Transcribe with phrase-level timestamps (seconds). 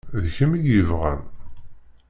[0.23, 1.21] D kemm i yebɣan.